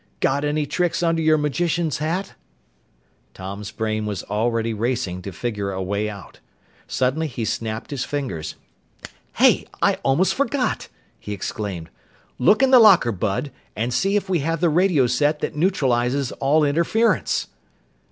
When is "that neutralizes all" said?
15.41-16.63